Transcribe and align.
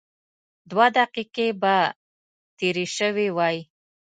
دوه 0.71 0.85
دقيقې 0.97 1.47
به 1.61 1.75
تېرې 2.57 2.85
شوې 2.97 3.27
وای. 3.37 3.57